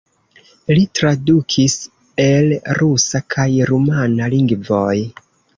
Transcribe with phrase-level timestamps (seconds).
[0.77, 1.75] Li tradukis
[2.25, 2.49] el
[2.81, 4.99] rusa kaj rumana lingvoj.